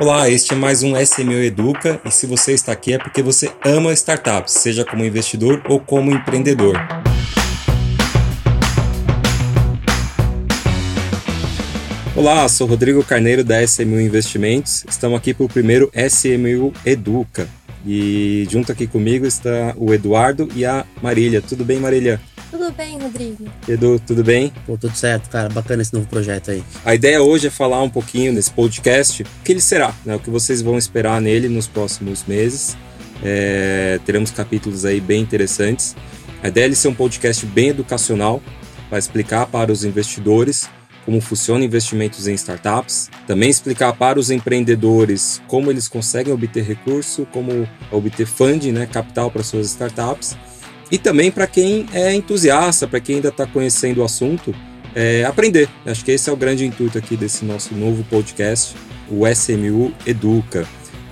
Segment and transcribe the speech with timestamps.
[0.00, 3.52] Olá, este é mais um SMU Educa e se você está aqui é porque você
[3.64, 6.76] ama startups, seja como investidor ou como empreendedor.
[12.16, 14.84] Olá, sou Rodrigo Carneiro da SMU Investimentos.
[14.88, 17.48] Estamos aqui para o primeiro SMU Educa.
[17.86, 21.40] E junto aqui comigo está o Eduardo e a Marília.
[21.40, 22.20] Tudo bem, Marília?
[22.54, 23.50] Tudo bem, Rodrigo.
[23.66, 24.52] Edu, tudo bem?
[24.64, 25.48] Pô, tudo certo, cara.
[25.48, 26.62] Bacana esse novo projeto aí.
[26.84, 30.14] A ideia hoje é falar um pouquinho nesse podcast o que ele será, né?
[30.14, 32.76] o que vocês vão esperar nele nos próximos meses.
[33.24, 35.96] É, teremos capítulos aí bem interessantes.
[36.44, 38.40] A ideia é ele ser um podcast bem educacional,
[38.88, 40.68] para explicar para os investidores
[41.04, 47.26] como funciona investimentos em startups, também explicar para os empreendedores como eles conseguem obter recurso,
[47.32, 50.36] como obter funding, né, capital para suas startups,
[50.94, 54.54] e também para quem é entusiasta, para quem ainda está conhecendo o assunto,
[54.94, 55.68] é, aprender.
[55.84, 58.76] Acho que esse é o grande intuito aqui desse nosso novo podcast,
[59.10, 60.64] o SMU Educa.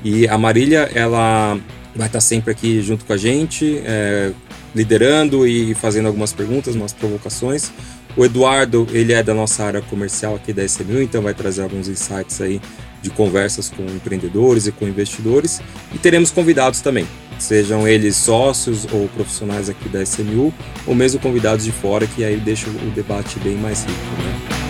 [0.04, 1.58] E a Marília, ela
[1.96, 4.30] vai estar tá sempre aqui junto com a gente, é,
[4.72, 7.72] liderando e fazendo algumas perguntas, umas provocações.
[8.16, 11.88] O Eduardo, ele é da nossa área comercial aqui da SMU, então vai trazer alguns
[11.88, 12.60] insights aí
[13.02, 15.60] de conversas com empreendedores e com investidores.
[15.92, 17.06] E teremos convidados também,
[17.38, 20.54] sejam eles sócios ou profissionais aqui da SMU,
[20.86, 24.22] ou mesmo convidados de fora, que aí deixa o debate bem mais rico.
[24.22, 24.62] Né?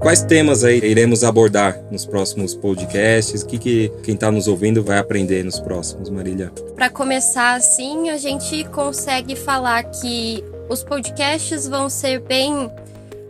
[0.00, 3.42] Quais temas aí iremos abordar nos próximos podcasts?
[3.42, 6.50] O que, que quem está nos ouvindo vai aprender nos próximos, Marília?
[6.74, 12.70] Para começar assim, a gente consegue falar que os podcasts vão ser bem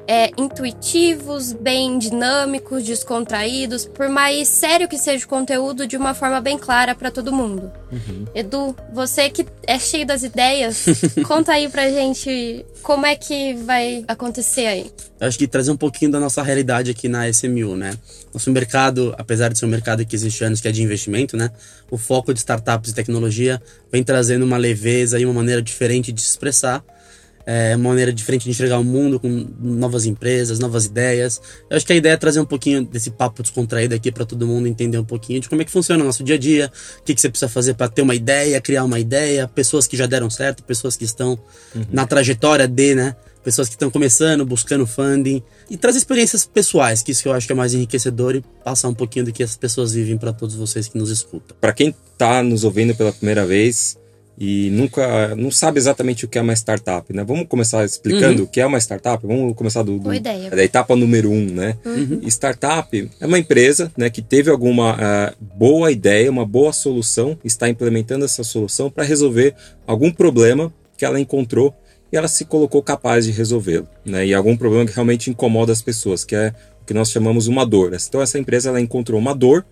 [0.06, 6.38] é, intuitivos, bem dinâmicos, descontraídos, por mais sério que seja o conteúdo, de uma forma
[6.38, 7.72] bem clara para todo mundo.
[7.90, 8.26] Uhum.
[8.34, 10.84] Edu, você que é cheio das ideias,
[11.26, 14.90] conta aí pra gente como é que vai acontecer aí.
[15.18, 17.96] Eu acho que trazer um pouquinho da nossa realidade aqui na SMU, né?
[18.34, 21.50] Nosso mercado, apesar de ser um mercado que existe anos que é de investimento, né?
[21.90, 26.20] O foco de startups e tecnologia vem trazendo uma leveza e uma maneira diferente de
[26.20, 26.84] se expressar
[27.46, 31.40] é uma maneira diferente de enxergar o mundo, com novas empresas, novas ideias.
[31.68, 34.46] Eu acho que a ideia é trazer um pouquinho desse papo descontraído aqui para todo
[34.46, 36.70] mundo entender um pouquinho de como é que funciona o nosso dia a dia,
[37.00, 39.96] o que, que você precisa fazer para ter uma ideia, criar uma ideia, pessoas que
[39.96, 41.38] já deram certo, pessoas que estão
[41.74, 41.86] uhum.
[41.90, 43.16] na trajetória de, né?
[43.42, 47.46] Pessoas que estão começando, buscando funding e trazer experiências pessoais, que isso que eu acho
[47.46, 50.54] que é mais enriquecedor e passar um pouquinho do que as pessoas vivem para todos
[50.54, 51.56] vocês que nos escutam.
[51.58, 53.96] Para quem está nos ouvindo pela primeira vez,
[54.40, 57.22] e nunca não sabe exatamente o que é uma startup, né?
[57.22, 58.44] Vamos começar explicando uhum.
[58.44, 59.24] o que é uma startup.
[59.26, 60.08] Vamos começar do, do
[60.56, 61.76] da etapa número um, né?
[61.84, 62.22] Uhum.
[62.26, 67.68] Startup é uma empresa, né, que teve alguma uh, boa ideia, uma boa solução, está
[67.68, 69.54] implementando essa solução para resolver
[69.86, 71.74] algum problema que ela encontrou
[72.10, 74.26] e ela se colocou capaz de resolvê-lo, né?
[74.26, 77.66] E algum problema que realmente incomoda as pessoas, que é o que nós chamamos uma
[77.66, 77.92] dor.
[77.94, 79.66] Então essa empresa ela encontrou uma dor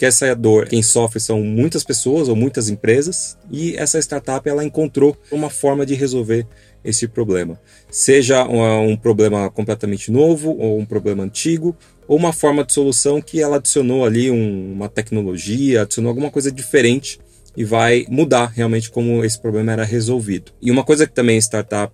[0.00, 4.64] que essa dor, quem sofre são muitas pessoas ou muitas empresas, e essa startup ela
[4.64, 6.46] encontrou uma forma de resolver
[6.82, 7.60] esse problema.
[7.90, 11.76] Seja um, um problema completamente novo ou um problema antigo,
[12.08, 16.50] ou uma forma de solução que ela adicionou ali um, uma tecnologia, adicionou alguma coisa
[16.50, 17.20] diferente
[17.54, 20.50] e vai mudar realmente como esse problema era resolvido.
[20.62, 21.92] E uma coisa que também startup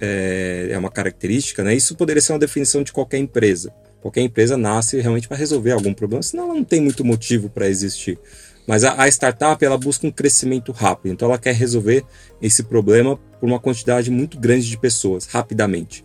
[0.00, 1.74] é, é uma característica, né?
[1.74, 3.74] Isso poderia ser uma definição de qualquer empresa.
[4.04, 7.70] Qualquer empresa nasce realmente para resolver algum problema, senão ela não tem muito motivo para
[7.70, 8.18] existir.
[8.66, 12.04] Mas a, a, startup ela busca um crescimento rápido, então ela quer resolver
[12.42, 16.04] esse problema por uma quantidade muito grande de pessoas, rapidamente.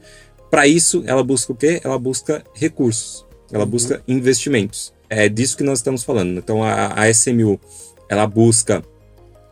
[0.50, 1.82] Para isso, ela busca o quê?
[1.84, 3.70] Ela busca recursos, ela uhum.
[3.70, 4.94] busca investimentos.
[5.10, 6.38] É disso que nós estamos falando.
[6.38, 7.60] Então a, a SMU
[8.08, 8.82] ela busca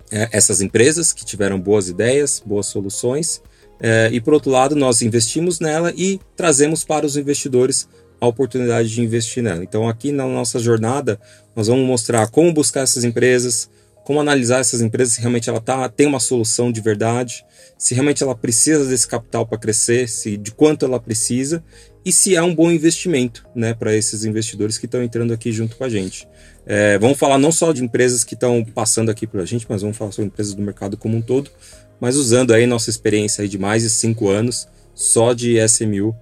[0.09, 3.41] é, essas empresas que tiveram boas ideias, boas soluções,
[3.77, 8.89] é, e por outro lado, nós investimos nela e trazemos para os investidores a oportunidade
[8.89, 9.63] de investir nela.
[9.63, 11.19] Então, aqui na nossa jornada,
[11.55, 13.69] nós vamos mostrar como buscar essas empresas,
[14.03, 17.45] como analisar essas empresas, se realmente ela tá, tem uma solução de verdade,
[17.77, 21.63] se realmente ela precisa desse capital para crescer, se de quanto ela precisa
[22.05, 25.75] e se é um bom investimento né, para esses investidores que estão entrando aqui junto
[25.75, 26.25] com a gente.
[26.65, 29.81] É, vamos falar não só de empresas que estão passando aqui para a gente, mas
[29.81, 31.51] vamos falar sobre empresas do mercado como um todo,
[31.99, 36.15] mas usando aí nossa experiência aí de mais de cinco anos só de SMU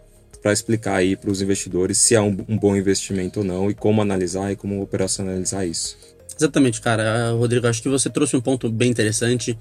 [0.45, 3.74] para explicar aí para os investidores se é um, um, bom investimento ou não e
[3.74, 5.97] como analisar e como operacionalizar isso.
[6.38, 7.31] Exatamente, cara.
[7.31, 9.57] Rodrigo, acho que você trouxe um ponto bem interessante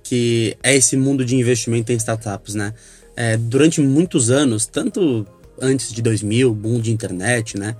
[0.00, 2.72] que é esse mundo de investimento em startups, né?
[3.16, 5.26] É, durante muitos anos, tanto
[5.60, 7.74] antes de 2000, boom de internet, né?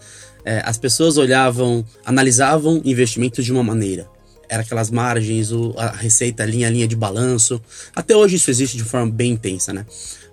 [0.45, 4.09] É, as pessoas olhavam, analisavam investimentos de uma maneira.
[4.49, 7.63] era aquelas margens, o, a receita linha a linha de balanço.
[7.95, 9.87] Até hoje isso existe de forma bem intensa, né?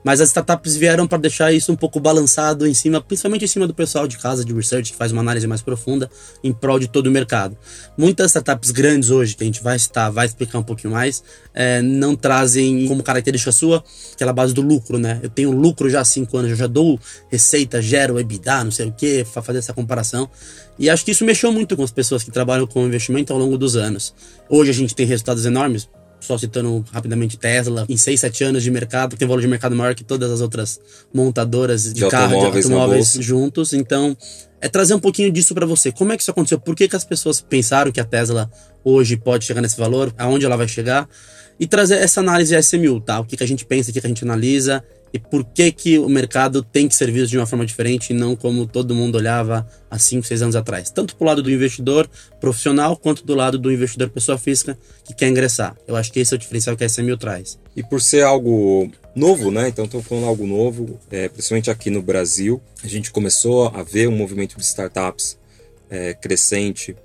[0.05, 3.65] Mas as startups vieram para deixar isso um pouco balançado em cima, principalmente em cima
[3.65, 6.07] do pessoal de casa de research, que faz uma análise mais profunda
[6.43, 7.57] em prol de todo o mercado.
[7.97, 11.23] Muitas startups grandes hoje, que a gente vai citar, vai explicar um pouquinho mais,
[11.55, 15.19] é, não trazem como característica sua aquela base do lucro, né?
[15.23, 16.99] Eu tenho lucro já há cinco anos, eu já dou
[17.31, 20.29] receita, gero EBITDA, não sei o que, para fazer essa comparação.
[20.77, 23.57] E acho que isso mexeu muito com as pessoas que trabalham com investimento ao longo
[23.57, 24.13] dos anos.
[24.47, 25.89] Hoje a gente tem resultados enormes,
[26.25, 29.75] só citando rapidamente Tesla, em 6, 7 anos de mercado, tem um valor de mercado
[29.75, 30.79] maior que todas as outras
[31.13, 33.73] montadoras de, de carro, automóveis, de automóveis juntos.
[33.73, 34.17] Então,
[34.61, 35.91] é trazer um pouquinho disso para você.
[35.91, 36.59] Como é que isso aconteceu?
[36.59, 38.49] Por que, que as pessoas pensaram que a Tesla
[38.83, 40.13] hoje pode chegar nesse valor?
[40.17, 41.07] Aonde ela vai chegar?
[41.59, 43.19] E trazer essa análise SMU, tá?
[43.19, 44.83] O que, que a gente pensa, o que, que a gente analisa
[45.15, 48.13] e por que, que o mercado tem que ser visto de uma forma diferente e
[48.13, 50.89] não como todo mundo olhava há 5, 6 anos atrás.
[50.89, 52.09] Tanto pro lado do investidor
[52.41, 55.73] profissional quanto do lado do investidor pessoa física que quer ingressar.
[55.87, 57.57] Eu acho que esse é o diferencial que a SMU traz.
[57.77, 59.69] E por ser algo novo, né?
[59.69, 62.61] Então estou falando algo novo, é, principalmente aqui no Brasil.
[62.83, 65.37] A gente começou a ver um movimento de startups
[65.89, 66.95] é, crescente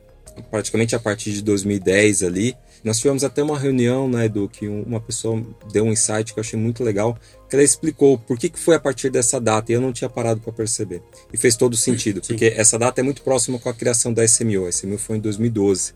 [0.51, 2.57] praticamente a partir de 2010 ali.
[2.83, 6.43] Nós tivemos até uma reunião, né, Edu, que uma pessoa deu um insight que eu
[6.43, 7.19] achei muito legal,
[7.49, 10.09] que ela explicou por que, que foi a partir dessa data e eu não tinha
[10.09, 11.03] parado para perceber.
[11.31, 12.29] E fez todo sentido, Sim.
[12.29, 14.65] porque essa data é muito próxima com a criação da SMU.
[14.65, 15.93] A SMU foi em 2012.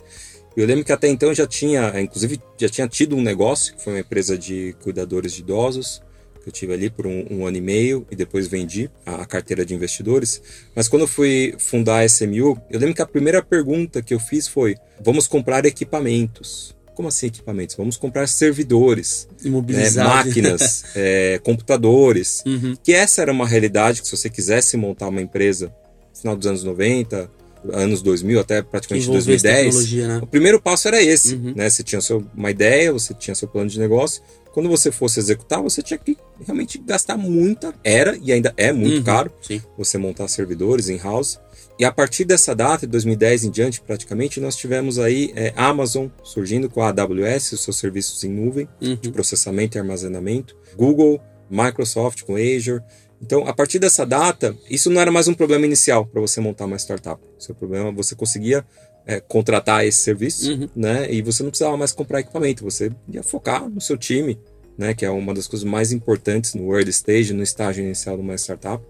[0.56, 3.83] Eu lembro que até então eu já tinha, inclusive, já tinha tido um negócio, que
[3.83, 6.01] foi uma empresa de cuidadores de idosos,
[6.45, 9.27] que eu tive ali por um, um ano e meio e depois vendi a, a,
[9.27, 10.43] carteira de investidores.
[10.75, 14.21] Mas quando eu fui fundar a SMU, eu lembro que a primeira pergunta que eu
[14.21, 16.75] fiz foi: vamos comprar equipamentos.
[16.95, 17.75] Como assim equipamentos?
[17.75, 22.43] Vamos comprar servidores, né, máquinas, é, computadores.
[22.47, 22.77] Uhum.
[22.81, 25.75] Que essa era uma realidade que se você quisesse montar uma empresa
[26.12, 27.29] no final dos anos 90,
[27.73, 30.19] anos 2000 até praticamente 2010, né?
[30.23, 31.55] o primeiro passo era esse, uhum.
[31.57, 31.69] né?
[31.69, 34.23] Você tinha seu, uma ideia, você tinha seu plano de negócio.
[34.53, 38.99] Quando você fosse executar, você tinha que realmente gastar muita, era e ainda é muito
[38.99, 39.03] uhum.
[39.03, 39.61] caro, sim.
[39.77, 41.41] você montar servidores em house.
[41.77, 46.07] E a partir dessa data, de 2010 em diante, praticamente, nós tivemos aí é, Amazon
[46.23, 48.95] surgindo com a AWS, os seus serviços em nuvem uhum.
[48.95, 51.21] de processamento e armazenamento, Google,
[51.51, 52.83] Microsoft com Azure.
[53.21, 56.67] Então, a partir dessa data, isso não era mais um problema inicial para você montar
[56.67, 57.21] uma startup.
[57.39, 58.65] Seu problema, você conseguia
[59.07, 60.69] é, contratar esse serviço, uhum.
[60.75, 61.11] né?
[61.13, 64.39] E você não precisava mais comprar equipamento, você ia focar no seu time,
[64.77, 64.95] né?
[64.95, 68.35] Que é uma das coisas mais importantes no early stage, no estágio inicial de uma
[68.35, 68.85] startup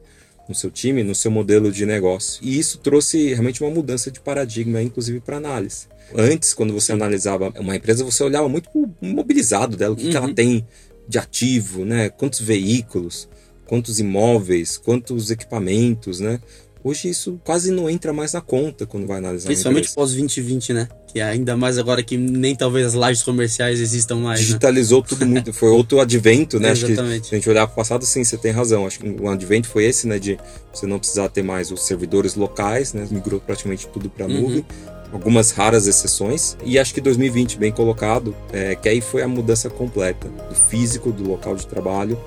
[0.49, 2.41] no seu time, no seu modelo de negócio.
[2.43, 5.87] E isso trouxe realmente uma mudança de paradigma, inclusive para análise.
[6.15, 10.11] Antes, quando você analisava uma empresa, você olhava muito o mobilizado dela, o que, uhum.
[10.11, 10.35] que ela uhum.
[10.35, 10.67] tem
[11.09, 12.09] de ativo, né?
[12.11, 13.29] Quantos veículos,
[13.75, 16.38] quantos imóveis, quantos equipamentos, né?
[16.85, 19.47] Hoje isso quase não entra mais na conta quando vai analisar.
[19.47, 20.88] Principalmente pós 2020, né?
[21.09, 24.38] Que é ainda mais agora que nem talvez as lajes comerciais existam mais.
[24.38, 24.47] Né?
[24.47, 25.06] Digitalizou né?
[25.09, 25.53] tudo muito.
[25.53, 26.71] Foi outro advento, né?
[26.71, 27.00] Exatamente.
[27.03, 28.87] Acho que se a gente olhar para o passado, sim, você tem razão.
[28.87, 30.21] Acho que o advento foi esse, né?
[30.21, 30.38] De
[30.73, 33.09] você não precisar ter mais os servidores locais, né?
[33.11, 34.43] Migrou praticamente tudo para a uhum.
[34.43, 34.67] nuvem.
[35.11, 36.56] Algumas raras exceções.
[36.65, 41.11] E acho que 2020, bem colocado, é, que aí foi a mudança completa do físico,
[41.11, 42.19] do local de trabalho,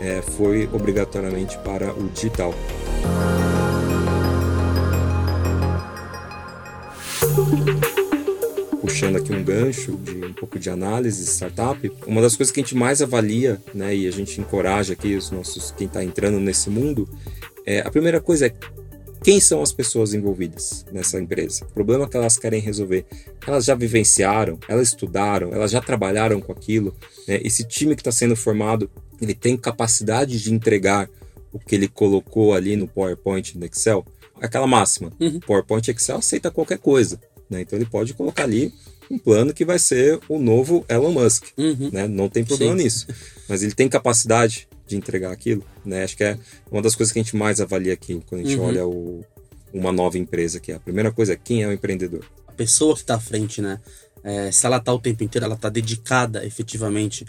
[0.00, 2.54] é, foi obrigatoriamente para o digital.
[8.80, 12.62] Puxando aqui um gancho de um pouco de análise startup, uma das coisas que a
[12.62, 16.68] gente mais avalia, né, e a gente encoraja aqui os nossos quem está entrando nesse
[16.68, 17.08] mundo,
[17.66, 18.54] é a primeira coisa é
[19.24, 21.64] quem são as pessoas envolvidas nessa empresa?
[21.64, 23.06] O problema que elas querem resolver.
[23.46, 26.94] Elas já vivenciaram, elas estudaram, elas já trabalharam com aquilo.
[27.26, 27.40] Né?
[27.42, 31.08] Esse time que está sendo formado, ele tem capacidade de entregar
[31.50, 34.04] o que ele colocou ali no PowerPoint, no Excel
[34.42, 35.10] aquela máxima.
[35.18, 35.40] Uhum.
[35.40, 37.18] PowerPoint Excel aceita qualquer coisa.
[37.48, 37.62] Né?
[37.62, 38.74] Então ele pode colocar ali
[39.10, 41.46] um plano que vai ser o novo Elon Musk.
[41.56, 41.88] Uhum.
[41.90, 42.06] Né?
[42.06, 42.84] Não tem problema Sim.
[42.84, 43.06] nisso.
[43.48, 45.64] Mas ele tem capacidade de entregar aquilo.
[45.84, 46.04] Né?
[46.04, 46.38] Acho que é
[46.70, 48.66] uma das coisas que a gente mais avalia aqui quando a gente uhum.
[48.66, 49.24] olha o,
[49.72, 50.60] uma nova empresa.
[50.60, 52.24] Que é a primeira coisa é quem é o empreendedor.
[52.46, 53.80] A pessoa que está à frente, né?
[54.22, 57.26] É, se ela está o tempo inteiro, ela está dedicada efetivamente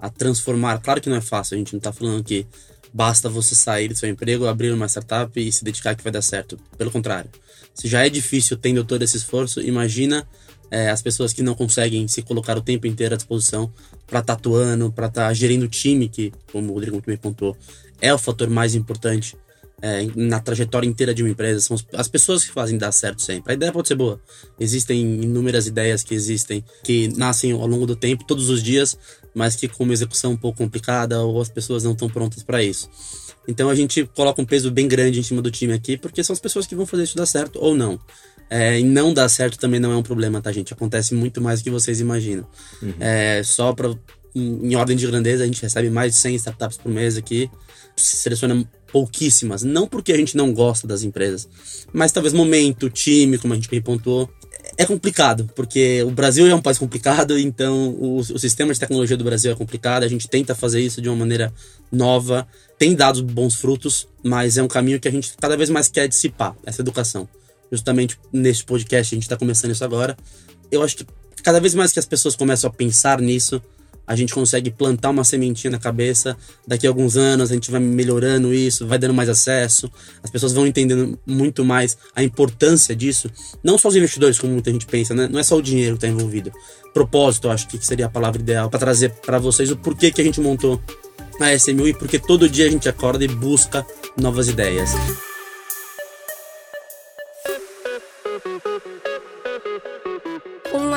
[0.00, 0.78] a transformar.
[0.78, 2.46] Claro que não é fácil, a gente não está falando que
[2.92, 6.22] basta você sair do seu emprego, abrir uma startup e se dedicar que vai dar
[6.22, 6.58] certo.
[6.76, 7.30] Pelo contrário,
[7.74, 10.26] se já é difícil tendo todo esse esforço, imagina
[10.70, 13.72] é, as pessoas que não conseguem se colocar o tempo inteiro à disposição
[14.08, 17.06] para estar tá atuando, para estar tá gerindo o time, que, como o Rodrigo muito
[17.06, 17.56] bem pontuou,
[18.00, 19.36] é o fator mais importante
[19.80, 21.60] é, na trajetória inteira de uma empresa.
[21.60, 23.52] São as pessoas que fazem dar certo sempre.
[23.52, 24.20] A ideia pode ser boa.
[24.58, 28.96] Existem inúmeras ideias que existem, que nascem ao longo do tempo, todos os dias,
[29.34, 32.62] mas que com uma execução um pouco complicada ou as pessoas não estão prontas para
[32.62, 32.88] isso.
[33.46, 36.34] Então a gente coloca um peso bem grande em cima do time aqui, porque são
[36.34, 37.98] as pessoas que vão fazer isso dar certo ou não.
[38.50, 40.72] É, e não dar certo também não é um problema, tá, gente?
[40.72, 42.46] Acontece muito mais do que vocês imaginam.
[42.82, 42.94] Uhum.
[42.98, 43.90] É, só para
[44.34, 47.50] em, em, ordem de grandeza, a gente recebe mais de 100 startups por mês aqui.
[47.96, 49.62] Seleciona pouquíssimas.
[49.62, 51.48] Não porque a gente não gosta das empresas,
[51.92, 54.30] mas talvez momento, time, como a gente bem pontuou.
[54.76, 59.16] É complicado, porque o Brasil é um país complicado, então o, o sistema de tecnologia
[59.16, 60.04] do Brasil é complicado.
[60.04, 61.52] A gente tenta fazer isso de uma maneira
[61.90, 62.46] nova,
[62.78, 66.06] tem dado bons frutos, mas é um caminho que a gente cada vez mais quer
[66.06, 67.28] dissipar essa educação
[67.70, 70.16] justamente nesse podcast, a gente está começando isso agora.
[70.70, 71.06] Eu acho que
[71.42, 73.62] cada vez mais que as pessoas começam a pensar nisso,
[74.08, 76.34] a gente consegue plantar uma sementinha na cabeça.
[76.66, 79.90] Daqui a alguns anos a gente vai melhorando isso, vai dando mais acesso,
[80.22, 83.30] as pessoas vão entendendo muito mais a importância disso.
[83.62, 85.28] Não só os investidores, como muita gente pensa, né?
[85.30, 86.50] Não é só o dinheiro que está envolvido.
[86.94, 90.22] Propósito, eu acho que seria a palavra ideal para trazer para vocês o porquê que
[90.22, 90.80] a gente montou
[91.38, 94.90] a SMU e porque todo dia a gente acorda e busca novas ideias.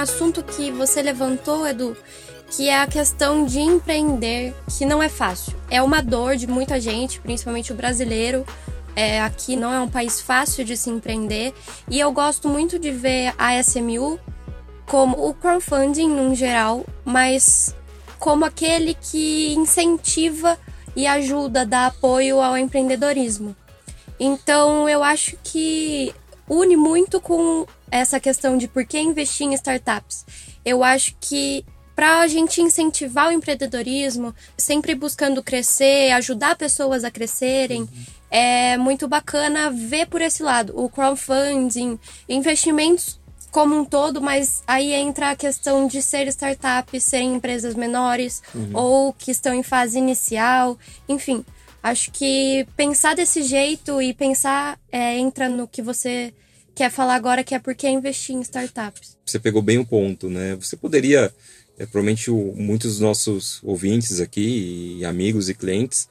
[0.02, 1.96] Assunto que você levantou, Edu,
[2.50, 5.54] que é a questão de empreender, que não é fácil.
[5.70, 8.46] É uma dor de muita gente, principalmente o brasileiro.
[8.96, 11.54] É, aqui não é um país fácil de se empreender.
[11.90, 14.20] E eu gosto muito de ver a SMU
[14.86, 17.74] como o crowdfunding no geral, mas
[18.20, 20.60] como aquele que incentiva
[20.96, 23.56] e ajuda, dá apoio ao empreendedorismo.
[24.20, 26.14] Então eu acho que
[26.52, 30.26] une muito com essa questão de por que investir em startups.
[30.66, 31.66] Eu acho que
[31.96, 37.90] para a gente incentivar o empreendedorismo, sempre buscando crescer, ajudar pessoas a crescerem, uhum.
[38.30, 44.94] é muito bacana ver por esse lado o crowdfunding, investimentos como um todo, mas aí
[44.94, 48.72] entra a questão de ser startup, serem empresas menores uhum.
[48.74, 50.78] ou que estão em fase inicial,
[51.08, 51.46] enfim.
[51.84, 56.34] Acho que pensar desse jeito e pensar é, entra no que você
[56.76, 59.18] quer falar agora, que é porque investir em startups.
[59.26, 60.56] Você pegou bem o ponto, né?
[60.56, 61.34] Você poderia,
[61.78, 66.08] é, provavelmente o, muitos dos nossos ouvintes aqui, e amigos e clientes,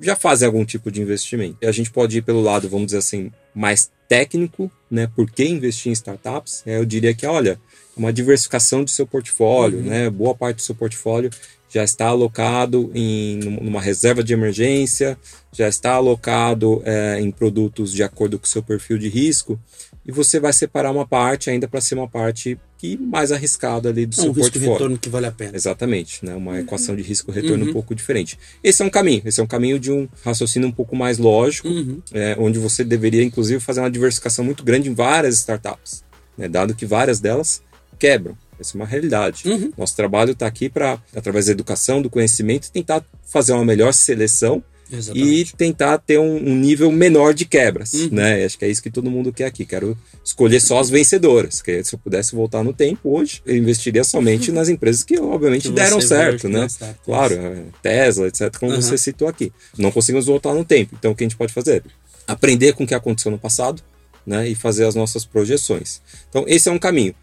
[0.00, 1.56] já fazem algum tipo de investimento.
[1.62, 5.08] E a gente pode ir pelo lado, vamos dizer assim, mais técnico, né?
[5.14, 6.62] Por que investir em startups?
[6.66, 7.58] É, eu diria que, olha,
[7.96, 9.84] uma diversificação de seu portfólio, uhum.
[9.84, 10.10] né?
[10.10, 11.30] Boa parte do seu portfólio
[11.68, 15.18] já está alocado em numa reserva de emergência,
[15.52, 19.58] já está alocado é, em produtos de acordo com o seu perfil de risco,
[20.06, 24.06] e você vai separar uma parte ainda para ser uma parte que mais arriscada ali
[24.06, 24.60] do é seu um portfólio.
[24.60, 25.52] risco retorno que vale a pena.
[25.54, 26.34] Exatamente, né?
[26.34, 26.58] Uma uhum.
[26.58, 27.70] equação de risco-retorno uhum.
[27.70, 28.38] um pouco diferente.
[28.62, 31.68] Esse é um caminho, esse é um caminho de um raciocínio um pouco mais lógico,
[31.68, 32.00] uhum.
[32.12, 36.04] é, onde você deveria, inclusive, fazer uma diversificação muito grande em várias startups,
[36.36, 36.48] né?
[36.48, 37.62] dado que várias delas
[37.98, 38.36] quebram.
[38.58, 39.48] Essa é uma realidade.
[39.48, 39.72] Uhum.
[39.76, 44.62] Nosso trabalho está aqui para, através da educação, do conhecimento, tentar fazer uma melhor seleção
[44.90, 45.52] Exatamente.
[45.52, 48.08] e tentar ter um, um, nível menor de quebras, uhum.
[48.12, 48.44] né?
[48.44, 49.64] Acho que é isso que todo mundo quer aqui.
[49.64, 51.60] Quero escolher só as vencedoras.
[51.60, 55.68] Que se eu pudesse voltar no tempo hoje, eu investiria somente nas empresas que obviamente
[55.68, 56.68] que deram certo, né?
[56.68, 58.56] Certo, claro, é, Tesla, etc.
[58.58, 58.80] Como uhum.
[58.80, 59.52] você citou aqui.
[59.76, 60.94] Não conseguimos voltar no tempo.
[60.98, 61.82] Então o que a gente pode fazer?
[62.26, 63.82] Aprender com o que aconteceu no passado,
[64.24, 64.48] né?
[64.48, 66.00] E fazer as nossas projeções.
[66.28, 67.14] Então esse é um caminho.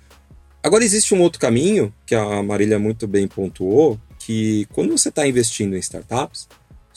[0.61, 5.27] Agora existe um outro caminho que a Marília muito bem pontuou, que quando você está
[5.27, 6.47] investindo em startups,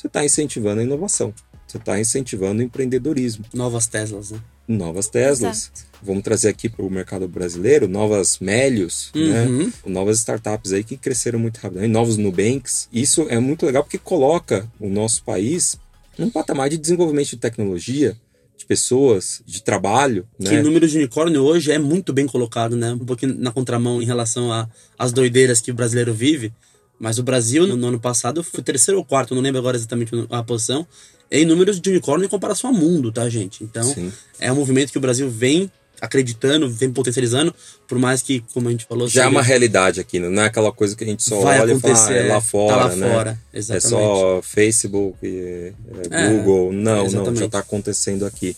[0.06, 1.34] você está incentivando a inovação,
[1.66, 3.44] você está incentivando o empreendedorismo.
[3.52, 4.40] Novas Teslas, né?
[4.68, 5.70] Novas Teslas.
[5.74, 5.96] Exato.
[6.02, 9.44] Vamos trazer aqui para o mercado brasileiro novas Melios, né?
[9.44, 9.66] uhum.
[9.66, 9.72] né?
[9.86, 12.88] novas startups aí que cresceram muito rápido, novos Nubanks.
[12.92, 15.76] Isso é muito legal porque coloca o nosso país
[16.18, 18.16] num patamar de desenvolvimento de tecnologia
[18.56, 20.26] de pessoas, de trabalho.
[20.38, 20.60] Que né?
[20.60, 22.92] o número de unicórnio hoje é muito bem colocado, né?
[22.92, 24.50] Um pouquinho na contramão em relação
[24.98, 26.52] às doideiras que o brasileiro vive.
[26.98, 30.12] Mas o Brasil, no, no ano passado, foi terceiro ou quarto, não lembro agora exatamente
[30.30, 30.86] a posição,
[31.30, 33.62] em números de unicórnio em comparação ao mundo, tá, gente?
[33.62, 34.12] Então, Sim.
[34.38, 37.54] é um movimento que o Brasil vem acreditando, vem potencializando,
[37.88, 39.08] por mais que, como a gente falou...
[39.08, 41.80] Já é uma realidade aqui, não é aquela coisa que a gente só olha e
[41.80, 43.10] fala, ah, é lá fora, tá lá né?
[43.10, 43.86] fora, exatamente.
[43.86, 45.72] É só Facebook, é,
[46.10, 48.56] é Google, não, não, já está acontecendo aqui.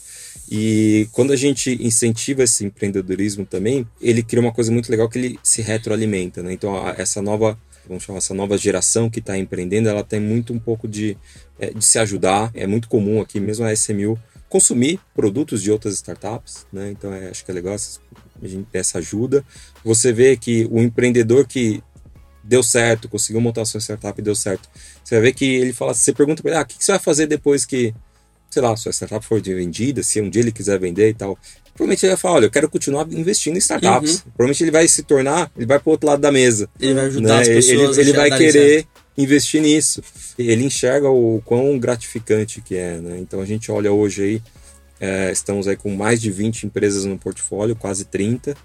[0.51, 5.19] E quando a gente incentiva esse empreendedorismo também, ele cria uma coisa muito legal que
[5.19, 6.53] ele se retroalimenta, né?
[6.53, 10.59] Então, essa nova, vamos chamar essa nova geração que está empreendendo, ela tem muito um
[10.59, 11.17] pouco de,
[11.59, 12.51] é, de se ajudar.
[12.55, 14.19] É muito comum aqui, mesmo a SMU,
[14.49, 16.91] consumir produtos de outras startups, né?
[16.91, 19.45] Então é, acho que é legal a gente ter essa ajuda.
[19.85, 21.83] Você vê que o empreendedor que
[22.49, 24.69] deu certo, conseguiu montar a sua startup e deu certo.
[25.05, 27.27] Você ver que ele fala, você pergunta para ele, ah, o que você vai fazer
[27.27, 27.95] depois que,
[28.51, 31.39] sei lá, sua startup for vendida, se um dia ele quiser vender e tal.
[31.75, 34.15] Provavelmente ele vai falar, olha, eu quero continuar investindo em startups.
[34.15, 34.21] Uhum.
[34.37, 36.69] Provavelmente ele vai se tornar, ele vai para o outro lado da mesa.
[36.81, 37.41] Ele vai ajudar né?
[37.43, 38.87] as pessoas Ele, ele vai querer
[39.17, 40.03] investir nisso.
[40.39, 43.19] Ele enxerga o quão gratificante que é, né?
[43.21, 44.43] Então a gente olha hoje aí
[45.01, 48.57] É, estamos aí com mais de 20 empresas no portfólio, quase 30.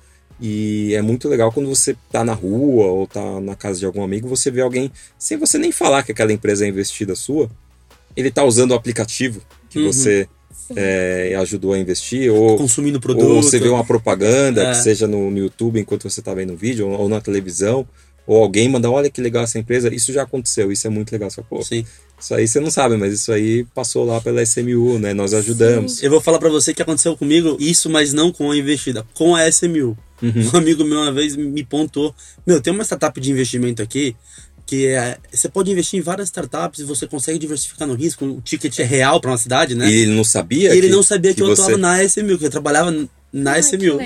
[0.41, 4.03] E é muito legal quando você tá na rua ou tá na casa de algum
[4.03, 7.49] amigo, você vê alguém, sem você nem falar que aquela empresa é investida sua,
[8.15, 9.41] ele tá usando o aplicativo
[9.73, 9.91] que uhum.
[9.91, 10.27] você
[10.75, 13.25] é, ajudou a investir, ou consumindo produto.
[13.25, 14.71] Ou você vê uma propaganda, é.
[14.71, 17.87] que seja no, no, YouTube enquanto você está vendo um vídeo, ou, ou, na televisão,
[18.27, 21.31] ou alguém manda, olha que legal essa empresa, isso já aconteceu, isso é muito legal.
[21.31, 21.83] Fala, Pô, Sim.
[22.19, 25.13] Isso aí você não sabe, mas isso aí passou lá pela SMU, né?
[25.13, 25.97] Nós ajudamos.
[25.97, 26.05] Sim.
[26.05, 29.35] Eu vou falar para você que aconteceu comigo isso, mas não com a investida, com
[29.35, 29.97] a SMU.
[30.21, 30.51] Uhum.
[30.53, 32.15] Um amigo meu uma vez me pontou:
[32.47, 34.15] Meu, tem uma startup de investimento aqui
[34.65, 38.25] que é, você pode investir em várias startups e você consegue diversificar no risco.
[38.25, 39.89] O ticket é real para uma cidade, né?
[39.89, 40.73] E ele não sabia?
[40.73, 41.61] E ele não sabia que, que eu você...
[41.61, 42.91] atuava na SMU, que eu trabalhava
[43.31, 43.99] na Ai, SMU.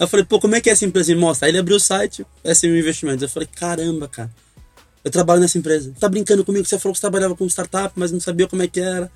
[0.00, 1.14] Eu falei, pô, como é que é essa empresa?
[1.14, 1.46] Me mostra.
[1.46, 3.22] Aí ele abriu o site, SMU Investimentos.
[3.22, 4.30] Eu falei, caramba, cara.
[5.04, 5.92] Eu trabalho nessa empresa.
[5.98, 6.64] Tá brincando comigo?
[6.64, 9.10] Você falou que você trabalhava com startup, mas não sabia como é que era.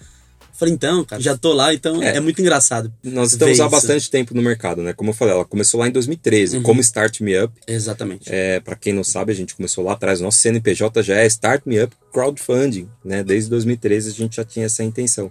[0.56, 2.90] Falei, então, cara, já tô lá, então é, é muito engraçado.
[3.04, 4.94] Nós estamos há bastante tempo no mercado, né?
[4.94, 6.62] Como eu falei, ela começou lá em 2013, uhum.
[6.62, 7.52] como Start Me Up.
[7.66, 8.30] Exatamente.
[8.32, 10.18] É, para quem não sabe, a gente começou lá atrás.
[10.18, 13.22] Nosso CNPJ já é Start Me Up Crowdfunding, né?
[13.22, 15.30] Desde 2013 a gente já tinha essa intenção.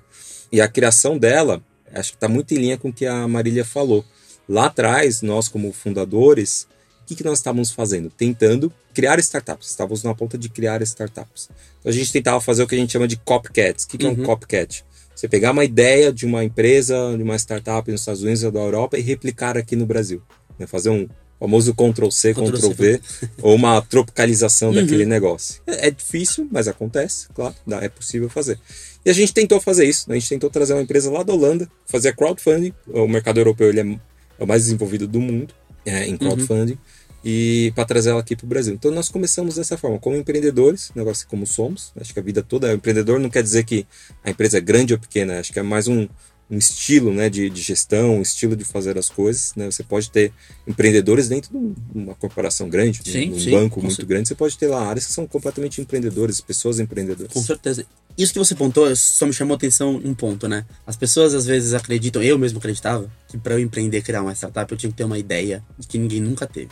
[0.51, 1.59] E a criação dela,
[1.91, 4.05] acho que está muito em linha com o que a Marília falou.
[4.47, 6.67] Lá atrás, nós como fundadores,
[7.01, 8.11] o que, que nós estávamos fazendo?
[8.11, 9.69] Tentando criar startups.
[9.69, 11.49] Estávamos na ponta de criar startups.
[11.79, 13.85] Então a gente tentava fazer o que a gente chama de copycats.
[13.85, 14.11] O que, que uhum.
[14.11, 14.25] é um uhum.
[14.25, 14.85] copycat?
[15.15, 18.59] Você pegar uma ideia de uma empresa, de uma startup nos Estados Unidos ou da
[18.59, 20.21] Europa e replicar aqui no Brasil.
[20.59, 20.67] Né?
[20.67, 21.07] Fazer um
[21.39, 23.01] famoso Ctrl-C, Ctrl-V,
[23.41, 24.75] ou uma tropicalização uhum.
[24.75, 25.61] daquele negócio.
[25.67, 28.59] É, é, difícil, mas acontece, claro, dá, é possível fazer.
[29.05, 30.15] E a gente tentou fazer isso, né?
[30.15, 33.79] a gente tentou trazer uma empresa lá da Holanda, fazer crowdfunding, o mercado europeu ele
[33.79, 33.99] é,
[34.39, 35.53] é o mais desenvolvido do mundo
[35.85, 36.17] é, em uhum.
[36.17, 36.94] crowdfunding, uhum
[37.27, 38.75] e para trazer ela aqui para o Brasil.
[38.75, 41.91] Então nós começamos dessa forma, como empreendedores, negócio como somos.
[41.99, 43.87] Acho que a vida toda, empreendedor não quer dizer que
[44.23, 46.07] a empresa é grande ou pequena, acho que é mais um,
[46.51, 49.53] um estilo né, de, de, gestão, um estilo de fazer as coisas.
[49.55, 49.65] Né?
[49.65, 50.31] Você pode ter
[50.67, 54.07] empreendedores dentro de uma corporação grande, sim, um sim, banco muito certeza.
[54.07, 54.27] grande.
[54.27, 57.33] Você pode ter lá áreas que são completamente empreendedores, pessoas empreendedoras.
[57.33, 57.87] Com certeza.
[58.15, 60.63] Isso que você pontou só me chamou atenção um ponto, né?
[60.85, 64.71] As pessoas às vezes acreditam, eu mesmo acreditava, que para eu empreender, criar uma startup,
[64.71, 66.69] eu tinha que ter uma ideia que ninguém nunca teve.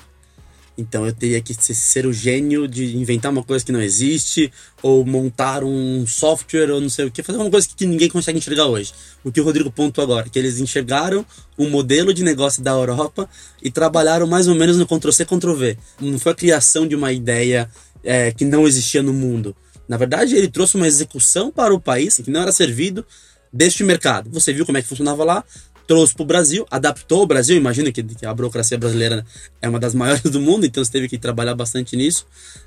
[0.77, 5.05] Então eu teria que ser o gênio de inventar uma coisa que não existe, ou
[5.05, 8.65] montar um software, ou não sei o que, fazer uma coisa que ninguém consegue enxergar
[8.65, 8.93] hoje.
[9.23, 11.25] O que o Rodrigo pontuou agora, que eles enxergaram
[11.57, 13.29] um modelo de negócio da Europa
[13.61, 15.77] e trabalharam mais ou menos no Ctrl-C, Ctrl-V.
[16.01, 17.69] Não foi a criação de uma ideia
[18.03, 19.55] é, que não existia no mundo.
[19.87, 23.05] Na verdade, ele trouxe uma execução para o país que não era servido
[23.51, 24.29] deste mercado.
[24.31, 25.43] Você viu como é que funcionava lá,
[25.87, 27.55] trouxe para o Brasil, adaptou o Brasil.
[27.57, 29.25] Imagina que, que, a burocracia brasileira
[29.61, 32.25] é uma das maiores do mundo, então você teve que trabalhar bastante nisso.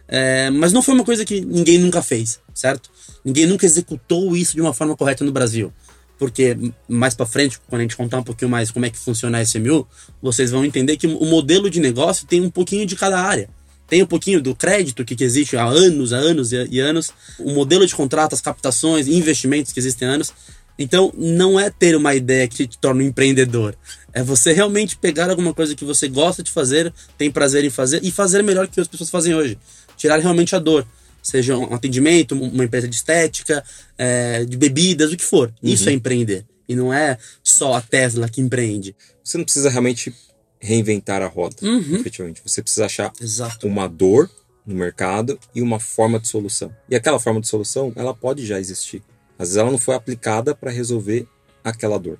[0.08, 2.90] É, mas não foi uma coisa que ninguém nunca fez, certo?
[3.24, 5.72] Ninguém nunca executou isso de uma forma correta no Brasil.
[6.18, 6.56] Porque
[6.88, 9.42] mais para frente, quando a gente contar um pouquinho mais como é que funciona a
[9.42, 9.86] SMU,
[10.22, 13.48] vocês vão entender que o modelo de negócio tem um pouquinho de cada área.
[13.88, 17.12] Tem um pouquinho do crédito que, que existe há anos, há anos e, e anos,
[17.38, 20.32] o modelo de contrato, as captações, investimentos que existem há anos.
[20.78, 23.76] Então, não é ter uma ideia que te torna um empreendedor.
[24.12, 28.00] É você realmente pegar alguma coisa que você gosta de fazer, tem prazer em fazer
[28.02, 29.58] e fazer melhor que as pessoas fazem hoje.
[29.96, 30.86] Tirar realmente a dor.
[31.22, 33.64] Seja um atendimento, uma empresa de estética,
[33.98, 35.48] é, de bebidas, o que for.
[35.62, 35.70] Uhum.
[35.70, 36.46] Isso é empreender.
[36.68, 38.94] E não é só a Tesla que empreende.
[39.24, 40.14] Você não precisa realmente
[40.60, 41.96] reinventar a roda, uhum.
[41.96, 42.40] efetivamente.
[42.44, 43.66] Você precisa achar Exato.
[43.66, 44.30] uma dor
[44.66, 46.74] no mercado e uma forma de solução.
[46.88, 49.02] E aquela forma de solução, ela pode já existir.
[49.38, 51.26] Às vezes ela não foi aplicada para resolver
[51.62, 52.18] aquela dor.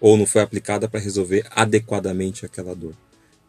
[0.00, 2.94] Ou não foi aplicada para resolver adequadamente aquela dor.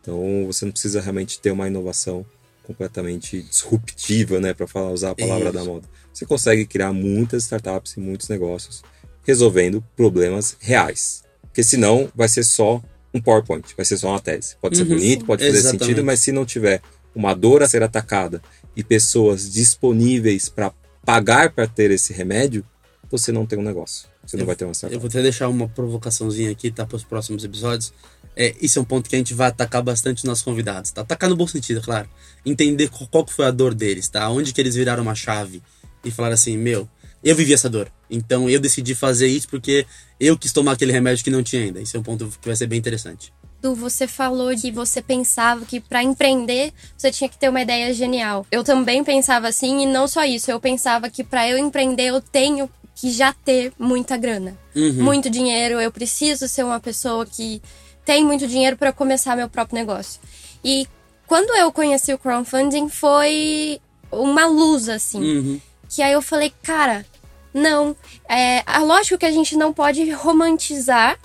[0.02, 2.26] Então você não precisa realmente ter uma inovação
[2.64, 5.54] completamente disruptiva, né, para falar usar a palavra Isso.
[5.54, 5.88] da moda.
[6.14, 8.84] Você consegue criar muitas startups e muitos negócios
[9.24, 11.24] resolvendo problemas reais.
[11.42, 12.82] Porque senão vai ser só
[13.14, 14.56] um PowerPoint, vai ser só uma tese.
[14.62, 15.84] Pode ser uhum, bonito, pode fazer exatamente.
[15.86, 16.82] sentido, mas se não tiver
[17.14, 18.42] uma dor a ser atacada
[18.76, 20.72] e pessoas disponíveis para
[21.06, 22.66] pagar para ter esse remédio,
[23.12, 24.08] você não tem um negócio.
[24.26, 24.96] Você eu, não vai ter uma startup.
[24.96, 26.86] Eu vou até deixar uma provocaçãozinha aqui, tá?
[26.86, 27.94] Para os próximos episódios.
[28.36, 31.02] É, isso é um ponto que a gente vai atacar bastante os nossos convidados, tá?
[31.02, 32.10] Atacar no bom sentido, claro.
[32.46, 34.30] Entender qual, qual foi a dor deles, tá?
[34.30, 35.62] Onde que eles viraram uma chave
[36.04, 36.88] e falaram assim, meu,
[37.24, 37.92] eu vivi essa dor.
[38.10, 39.86] Então eu decidi fazer isso porque
[40.20, 41.82] eu quis tomar aquele remédio que não tinha ainda.
[41.82, 43.34] Isso é um ponto que vai ser bem interessante.
[43.62, 48.46] Você falou que você pensava que para empreender você tinha que ter uma ideia genial.
[48.52, 50.50] Eu também pensava assim e não só isso.
[50.50, 55.04] Eu pensava que para eu empreender eu tenho que já ter muita grana, uhum.
[55.04, 55.80] muito dinheiro.
[55.80, 57.62] Eu preciso ser uma pessoa que
[58.06, 60.20] tem muito dinheiro para começar meu próprio negócio.
[60.64, 60.88] E
[61.26, 63.80] quando eu conheci o crowdfunding foi
[64.12, 65.62] uma luz assim, uhum.
[65.90, 67.06] que aí eu falei, cara,
[67.54, 67.96] não,
[68.30, 71.18] é, lógico que a gente não pode romantizar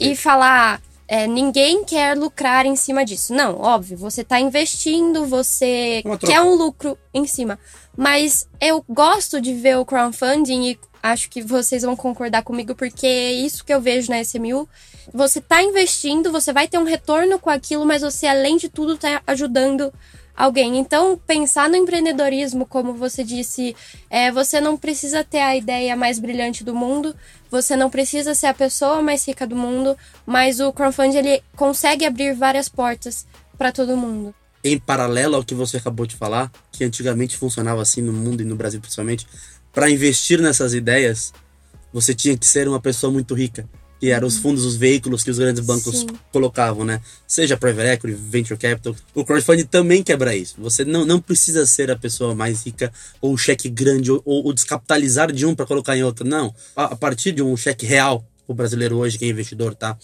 [0.00, 0.80] e falar.
[1.06, 3.34] É, ninguém quer lucrar em cima disso.
[3.34, 7.58] Não, óbvio, você está investindo, você quer um lucro em cima.
[7.94, 13.06] Mas eu gosto de ver o crowdfunding e acho que vocês vão concordar comigo, porque
[13.06, 14.66] é isso que eu vejo na SMU.
[15.12, 18.94] Você está investindo, você vai ter um retorno com aquilo, mas você, além de tudo,
[18.94, 19.92] está ajudando
[20.34, 20.78] alguém.
[20.78, 23.76] Então, pensar no empreendedorismo, como você disse,
[24.08, 27.14] é, você não precisa ter a ideia mais brilhante do mundo,
[27.50, 32.06] você não precisa ser a pessoa mais rica do mundo, mas o crowdfunding ele consegue
[32.06, 33.26] abrir várias portas
[33.58, 34.34] para todo mundo.
[34.66, 38.46] Em paralelo ao que você acabou de falar, que antigamente funcionava assim no mundo e
[38.46, 39.26] no Brasil principalmente,
[39.74, 41.32] para investir nessas ideias,
[41.92, 43.68] você tinha que ser uma pessoa muito rica
[44.04, 46.06] que eram os fundos, os veículos que os grandes bancos Sim.
[46.30, 47.00] colocavam, né?
[47.26, 48.94] Seja private equity, venture capital.
[49.14, 50.56] O crowdfunding também quebra isso.
[50.58, 54.52] Você não, não precisa ser a pessoa mais rica ou o cheque grande ou, ou
[54.52, 56.26] descapitalizar de um para colocar em outro.
[56.26, 56.54] Não.
[56.76, 59.96] A, a, partir de um cheque real, o brasileiro hoje que é investidor, tá?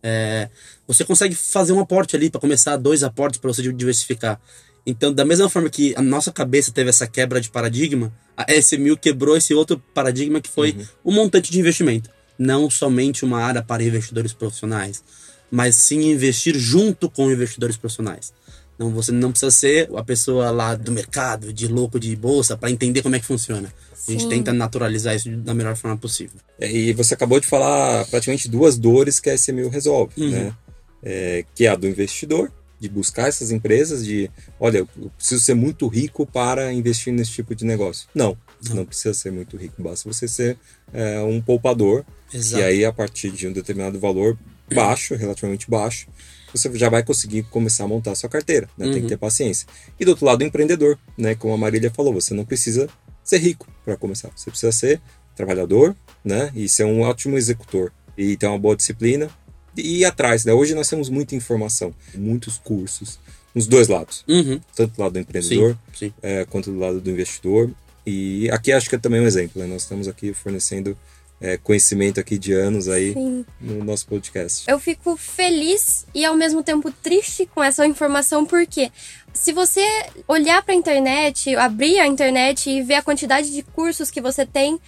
[0.00, 0.48] É,
[0.86, 4.40] você consegue fazer um aporte ali para começar dois aportes para você diversificar.
[4.88, 8.96] Então, da mesma forma que a nossa cabeça teve essa quebra de paradigma, a SMU
[8.96, 10.86] quebrou esse outro paradigma que foi uhum.
[11.04, 15.02] o montante de investimento não somente uma área para investidores profissionais,
[15.50, 18.32] mas sim investir junto com investidores profissionais.
[18.78, 22.70] Não, você não precisa ser a pessoa lá do mercado, de louco de bolsa, para
[22.70, 23.72] entender como é que funciona.
[23.92, 24.14] Sim.
[24.14, 26.38] A gente tenta naturalizar isso da melhor forma possível.
[26.60, 30.30] É, e você acabou de falar praticamente duas dores que a SMU resolve, uhum.
[30.30, 30.54] né?
[31.02, 35.54] É, que é a do investidor, de buscar essas empresas, de, olha, eu preciso ser
[35.54, 38.08] muito rico para investir nesse tipo de negócio.
[38.14, 38.36] Não,
[38.68, 40.58] não, não precisa ser muito rico, basta você ser
[40.92, 42.62] é, um poupador Exato.
[42.62, 44.38] E aí, a partir de um determinado valor
[44.72, 46.08] baixo, relativamente baixo,
[46.52, 48.86] você já vai conseguir começar a montar a sua carteira, né?
[48.86, 48.92] Uhum.
[48.92, 49.08] Tem que uhum.
[49.08, 49.66] ter paciência.
[49.98, 51.34] E do outro lado, o empreendedor, né?
[51.34, 52.88] Como a Marília falou, você não precisa
[53.24, 54.30] ser rico para começar.
[54.36, 55.00] Você precisa ser
[55.34, 56.50] trabalhador, né?
[56.54, 57.92] E ser um ótimo executor.
[58.16, 59.30] E ter uma boa disciplina.
[59.76, 60.52] E ir atrás, né?
[60.52, 63.18] Hoje nós temos muita informação, muitos cursos,
[63.54, 64.24] nos dois lados.
[64.28, 64.60] Uhum.
[64.74, 66.14] Tanto do lado do empreendedor, sim, sim.
[66.22, 67.70] É, quanto do lado do investidor.
[68.06, 69.68] E aqui acho que é também um exemplo, né?
[69.68, 70.96] Nós estamos aqui fornecendo
[71.40, 73.44] é, conhecimento aqui de anos aí Sim.
[73.60, 74.68] no nosso podcast.
[74.68, 78.90] Eu fico feliz e ao mesmo tempo triste com essa informação, porque
[79.32, 79.84] se você
[80.26, 84.44] olhar para a internet, abrir a internet e ver a quantidade de cursos que você
[84.44, 84.80] tem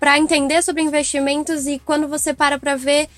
[0.00, 3.08] para entender sobre investimentos e quando você para para ver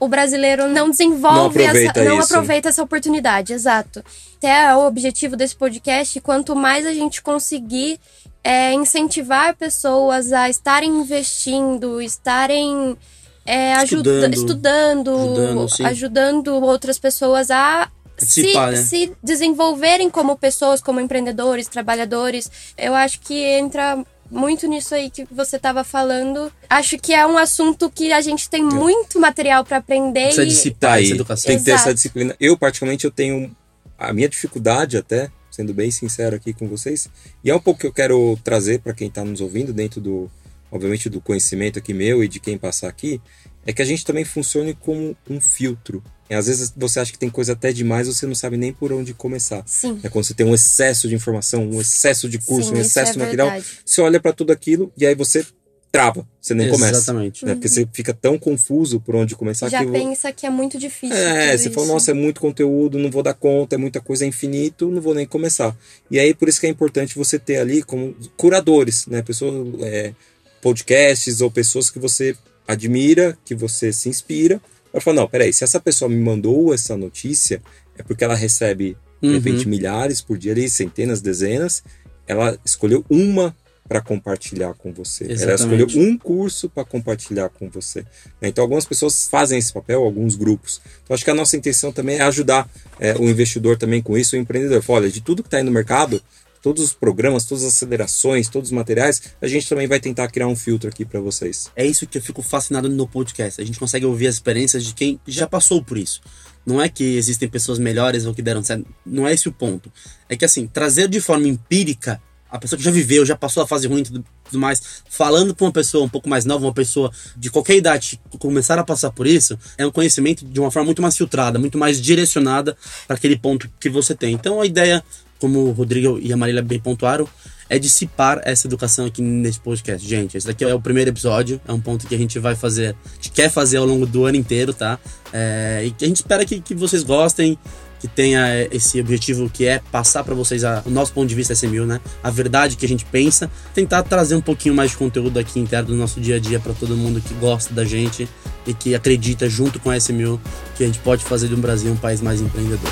[0.00, 4.04] o brasileiro não desenvolve não aproveita, essa, não aproveita essa oportunidade, exato.
[4.36, 7.98] Até o objetivo desse podcast, quanto mais a gente conseguir
[8.42, 12.96] é, incentivar pessoas a estarem investindo, estarem
[13.44, 18.76] é, estudando, ajudando, ajudando, outras pessoas a se, né?
[18.76, 22.50] se desenvolverem como pessoas, como empreendedores, trabalhadores.
[22.76, 26.52] Eu acho que entra muito nisso aí que você estava falando.
[26.68, 30.24] Acho que é um assunto que a gente tem muito material para aprender.
[30.24, 30.48] Precisa e...
[30.48, 31.48] dissipar essa educação.
[31.48, 32.36] Tem que ter essa disciplina.
[32.38, 33.54] Eu, particularmente, eu tenho
[33.98, 37.08] a minha dificuldade até sendo bem sincero aqui com vocês.
[37.42, 40.30] E é um pouco que eu quero trazer para quem está nos ouvindo, dentro do,
[40.70, 43.20] obviamente, do conhecimento aqui meu e de quem passar aqui,
[43.66, 46.02] é que a gente também funcione como um filtro.
[46.30, 48.92] E às vezes você acha que tem coisa até demais, você não sabe nem por
[48.92, 49.62] onde começar.
[49.66, 49.98] Sim.
[50.02, 53.10] É quando você tem um excesso de informação, um excesso de curso, Sim, um excesso
[53.10, 53.68] é de material, verdade.
[53.84, 55.44] você olha para tudo aquilo e aí você
[55.90, 56.90] trava, você nem Exatamente.
[56.90, 56.98] começa.
[56.98, 57.44] Exatamente.
[57.46, 57.54] Né?
[57.54, 59.90] Porque você fica tão confuso por onde começar Já que.
[59.90, 61.16] pensa que é muito difícil.
[61.16, 61.74] É, você isso.
[61.74, 65.00] fala, nossa, é muito conteúdo, não vou dar conta, é muita coisa, é infinito, não
[65.00, 65.74] vou nem começar.
[66.10, 69.22] E aí, por isso que é importante você ter ali como curadores, né?
[69.22, 70.12] Pessoas, é,
[70.60, 72.36] podcasts ou pessoas que você
[72.66, 74.60] admira, que você se inspira.
[74.90, 77.62] Para falar, não, peraí, se essa pessoa me mandou essa notícia,
[77.96, 79.70] é porque ela recebe, de repente, uhum.
[79.70, 81.82] milhares por dia ali, centenas, dezenas.
[82.26, 83.54] Ela escolheu uma
[83.88, 85.24] para compartilhar com você.
[85.24, 85.44] Exatamente.
[85.44, 88.00] Ela escolheu um curso para compartilhar com você.
[88.40, 88.48] Né?
[88.48, 90.80] Então, algumas pessoas fazem esse papel, alguns grupos.
[91.02, 92.68] Então, acho que a nossa intenção também é ajudar
[93.00, 94.82] é, o investidor também com isso, o empreendedor.
[94.82, 96.22] Fala, olha, de tudo que está aí no mercado,
[96.62, 100.48] todos os programas, todas as acelerações, todos os materiais, a gente também vai tentar criar
[100.48, 101.70] um filtro aqui para vocês.
[101.76, 103.60] É isso que eu fico fascinado no podcast.
[103.60, 106.20] A gente consegue ouvir as experiências de quem já passou por isso.
[106.66, 108.86] Não é que existem pessoas melhores ou que deram certo.
[109.04, 109.90] Não é esse o ponto.
[110.28, 113.66] É que, assim, trazer de forma empírica a pessoa que já viveu, já passou a
[113.66, 116.72] fase ruim e tudo, tudo, mais, falando para uma pessoa um pouco mais nova, uma
[116.72, 120.86] pessoa de qualquer idade começar a passar por isso, é um conhecimento de uma forma
[120.86, 124.32] muito mais filtrada, muito mais direcionada para aquele ponto que você tem.
[124.32, 125.04] Então a ideia,
[125.38, 127.28] como o Rodrigo e a Marília bem pontuaram,
[127.68, 130.06] é dissipar essa educação aqui nesse podcast.
[130.06, 132.96] Gente, esse daqui é o primeiro episódio, é um ponto que a gente vai fazer,
[133.04, 134.98] a gente quer fazer ao longo do ano inteiro, tá?
[135.32, 137.58] É, e que a gente espera que, que vocês gostem,
[138.00, 141.52] que tenha esse objetivo que é passar para vocês a, o nosso ponto de vista
[141.52, 142.00] SMU, né?
[142.22, 145.88] A verdade que a gente pensa, tentar trazer um pouquinho mais de conteúdo aqui interno
[145.88, 148.28] do nosso dia a dia para todo mundo que gosta da gente
[148.66, 150.40] e que acredita junto com a SMU
[150.76, 152.90] que a gente pode fazer de um Brasil um país mais empreendedor.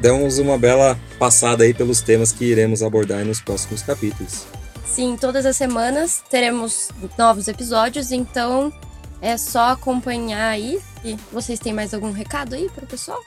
[0.00, 4.46] Demos uma bela passada aí pelos temas que iremos abordar nos próximos capítulos.
[4.86, 8.72] Sim, todas as semanas teremos novos episódios, então
[9.20, 10.78] é só acompanhar aí.
[11.04, 13.20] E vocês têm mais algum recado aí para o pessoal?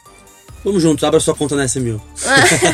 [0.64, 2.00] Vamos juntos, abra sua conta na SMU.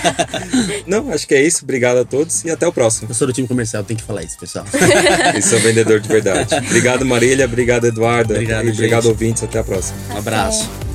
[0.85, 1.63] Não, acho que é isso.
[1.63, 3.09] Obrigado a todos e até o próximo.
[3.09, 4.65] Eu sou do time comercial, tem que falar isso, pessoal.
[5.37, 6.53] e sou vendedor de verdade.
[6.55, 7.45] Obrigado, Marília.
[7.45, 8.33] Obrigado, Eduardo.
[8.33, 9.43] Obrigado, e obrigado, ouvintes.
[9.43, 9.97] Até a próxima.
[10.13, 10.86] Um abraço.